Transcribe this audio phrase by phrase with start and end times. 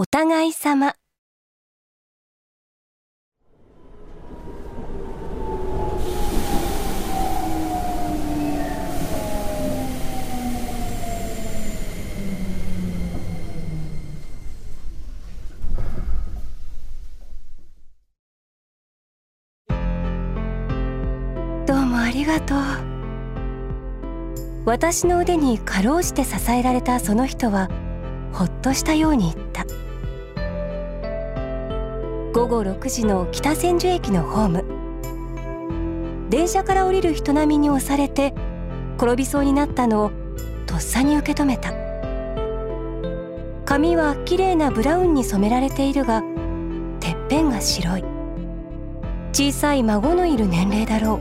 [0.00, 0.94] お互い様。
[21.66, 22.58] どうもありがとう。
[24.64, 27.68] 私の腕にかろうじて支えられたその人は
[28.32, 29.87] ほっとしたように言った。
[32.38, 34.64] 午後6時の北千住駅のホーム。
[36.30, 38.32] 電車から降りる人並みに押されて
[38.96, 40.12] 転びそうになったのを
[40.64, 41.72] とっさに受け止めた。
[43.64, 46.22] 髪は綺麗なブラウンに染められているが
[47.00, 48.04] てっぺんが白い。
[49.32, 51.18] 小さい孫のいる年齢だろ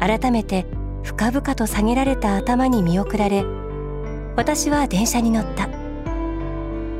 [0.00, 0.66] 改めて
[1.04, 3.44] 深々と下げられた頭に見送られ
[4.34, 5.68] 私は電車に乗った。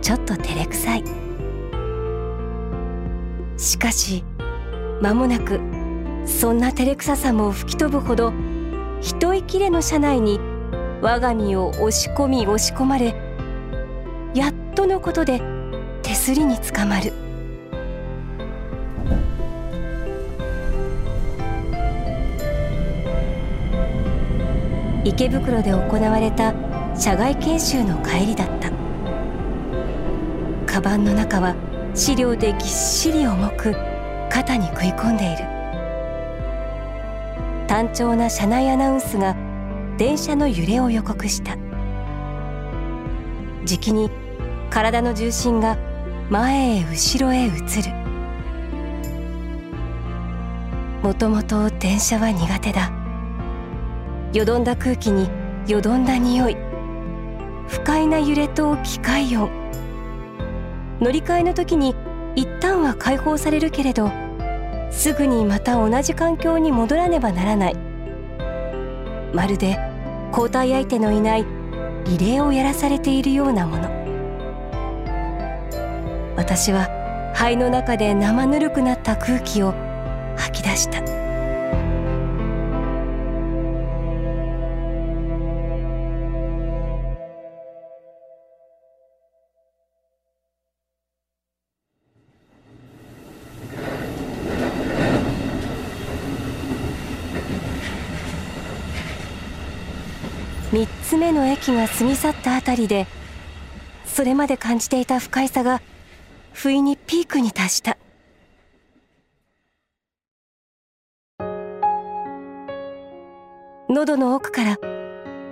[0.02, 1.23] ちょっと照れくさい。
[3.64, 4.22] しかし
[5.00, 5.58] 間もなく
[6.26, 8.30] そんな照れくささも吹き飛ぶほど
[9.00, 10.38] 一息れの車内に
[11.00, 13.14] 我が身を押し込み押し込まれ
[14.34, 15.40] やっとのことで
[16.02, 17.12] 手すりにつかまる。
[25.04, 26.52] 池袋で行われた
[26.96, 28.70] 社外研修の帰りだった。
[30.66, 31.54] カバンの中は
[31.94, 33.72] 資料でぎっしり重く
[34.28, 35.44] 肩に食い込んでいる。
[37.68, 39.36] 単調な車内アナウンスが
[39.96, 41.56] 電車の揺れを予告した。
[43.64, 44.10] じきに
[44.70, 45.78] 体の重心が
[46.30, 47.54] 前へ後ろへ移る。
[51.02, 52.90] もともと電車は苦手だ。
[54.32, 55.28] よどんだ空気に
[55.68, 56.56] よどんだ匂い。
[57.68, 59.63] 不快な揺れと機械音。
[61.04, 61.94] 乗り換えの時に
[62.34, 64.10] 一旦は解放されるけれど
[64.90, 67.76] すぐにまた同じ環境に戻らねばならない。
[69.34, 69.78] まるで
[70.30, 71.44] 交代相手のいない
[72.06, 73.90] リレーをやらされているようなもの。
[76.36, 76.88] 私は
[77.34, 79.74] 肺の中で生ぬるくなった空気を
[80.38, 81.23] 吐き出した。
[100.74, 103.06] 3つ目の駅が過ぎ去ったあたりで
[104.06, 105.80] それまで感じていた不快さが
[106.52, 107.96] 不意にピークに達した。
[113.88, 114.78] 喉の奥から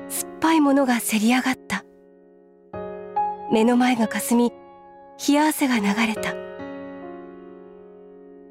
[0.08, 1.84] 酸っぱいものがせり上がった。
[3.52, 4.52] 目の前がかすみ
[5.28, 6.34] 冷や汗が流れた。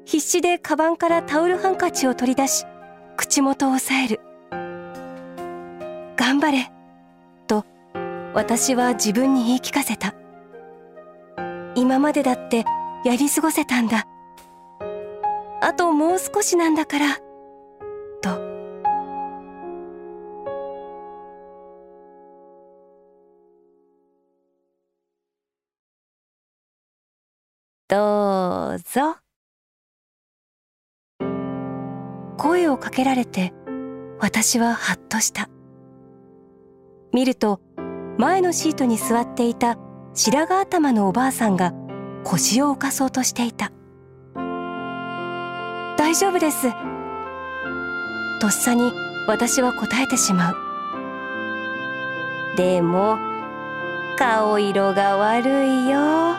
[0.06, 2.64] 必死でカバンからタオルハンカチを取り出し
[3.18, 4.31] 口元を押さえる。
[6.16, 6.70] 頑張れ。
[7.46, 7.64] と
[8.34, 10.14] 私は自分に言い聞かせた。
[11.74, 12.64] 今までだって
[13.04, 14.06] やり過ごせたんだ。
[15.60, 17.16] あともう少しなんだから。
[18.20, 18.52] と。
[27.88, 29.16] どうぞ。
[32.38, 33.52] 声をかけられて
[34.18, 35.51] 私はハッとした。
[37.12, 37.60] 見ると
[38.18, 39.76] 前のシートに座っていた
[40.14, 41.74] 白髪頭のおばあさんが
[42.24, 43.72] 腰を浮かそうとしていた。
[45.98, 46.70] 大丈夫です。
[48.40, 48.92] とっさに
[49.26, 50.56] 私は答えてしまう。
[52.56, 53.18] でも
[54.18, 56.36] 顔色が悪いよ。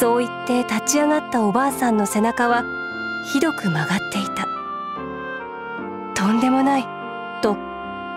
[0.00, 2.64] そう言って立ち上がったおばあさんの背中は
[3.32, 4.46] ひどく曲がっていた。
[6.14, 6.86] とんでもない。
[7.42, 7.56] と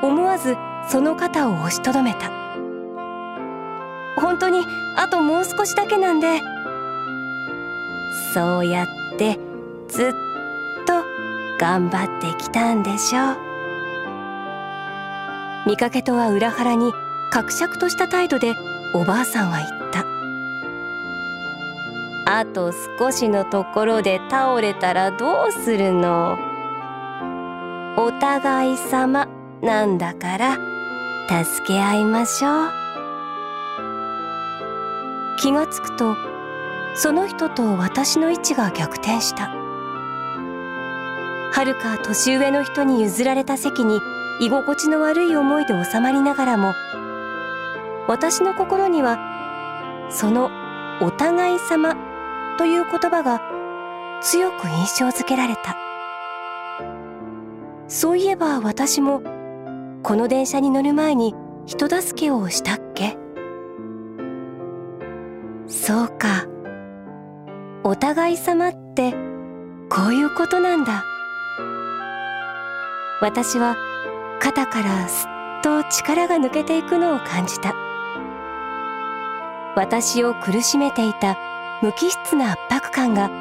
[0.02, 0.56] 思わず
[0.90, 2.32] その肩を押しとどめた。
[4.22, 4.64] 本当に
[4.98, 6.42] あともう少しだけなんで
[8.34, 8.88] そうやっ
[9.18, 9.38] て
[9.90, 10.12] ずっ
[10.86, 11.04] と
[11.60, 13.38] 頑張ってきたんでしょう。
[15.68, 16.94] 見かけとは裏腹に
[17.32, 18.56] かくしゃくとした態度で
[18.94, 20.06] おばあさんは言った。
[22.40, 26.38] あと少しのところで倒れたらどうするの？
[27.98, 29.28] お互い様。
[29.66, 30.58] なんだから
[31.44, 32.72] 助け合いましょう。
[35.40, 36.16] 気がつくと
[36.94, 39.50] その人と私の位置が逆転した。
[41.52, 44.02] はるか年上の人に譲られた席に
[44.40, 46.76] 居心地の悪い思いで収まりながらも
[48.08, 49.18] 私の心には
[50.12, 50.52] その
[51.02, 51.96] お互い様
[52.60, 53.42] という言葉が
[54.22, 55.76] 強く印象づけられた。
[57.88, 59.22] そういえば私も
[60.08, 61.34] この電車に乗る前に
[61.66, 63.18] 人助けをしたっけ？
[65.68, 66.46] そうか。
[67.84, 69.14] お互い様って
[69.90, 71.04] こういうことなんだ。
[73.20, 73.76] 私は
[74.40, 77.74] 肩からすっと力が抜けていくのを感じた。
[79.76, 81.36] 私を苦しめていた
[81.82, 83.32] 無機質な圧迫感が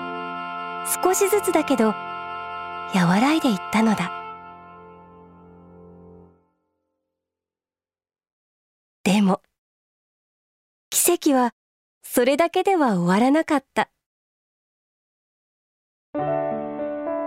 [1.04, 1.94] 少しずつだけど
[2.94, 4.23] 和らいでいったのだ。
[11.24, 11.52] 奇跡は
[12.02, 13.88] それだけでは終わらなかった。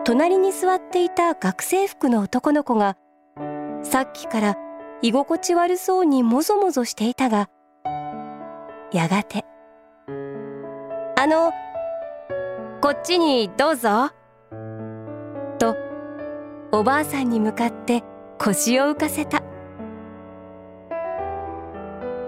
[0.05, 2.95] 隣に座っていた学生服の男の子が
[3.81, 4.55] さっきから
[5.01, 7.49] 居心地悪そうにもぞもぞしていたが
[8.93, 9.43] やがて
[11.17, 11.51] 「あの
[12.79, 14.11] こっちにどうぞ」
[15.59, 15.75] と
[16.71, 18.03] おばあさんに向かって
[18.37, 19.41] 腰を浮かせた。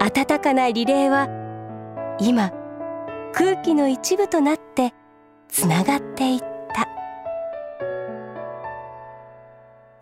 [0.00, 1.39] 温かなリレーは
[2.20, 2.52] 今
[3.32, 4.92] 空気の一部となって
[5.48, 6.88] つながっていった。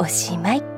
[0.01, 0.78] おしまい。